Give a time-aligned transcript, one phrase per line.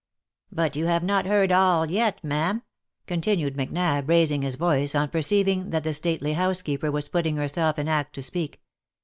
[0.51, 2.63] But you have not heard all yet, ma'am,"
[3.05, 7.87] continued Macnab, raising his voice, on perceiving that the stately housekeeper was putting herself in
[7.87, 8.63] act to speak.